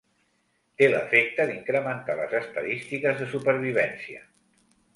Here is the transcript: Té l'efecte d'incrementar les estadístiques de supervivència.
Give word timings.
Té 0.81 0.87
l'efecte 0.93 1.45
d'incrementar 1.51 2.15
les 2.21 2.35
estadístiques 2.41 3.21
de 3.23 3.31
supervivència. 3.35 4.27